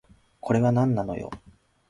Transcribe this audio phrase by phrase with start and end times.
[0.39, 1.29] これはなんなのよ